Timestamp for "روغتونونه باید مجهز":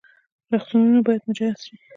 0.51-1.59